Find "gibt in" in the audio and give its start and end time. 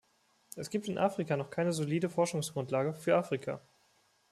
0.71-0.97